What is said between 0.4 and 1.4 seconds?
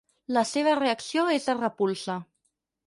seva reacció